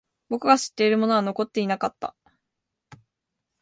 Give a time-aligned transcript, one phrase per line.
[0.29, 2.15] 僕が知っているものは残っていなかった。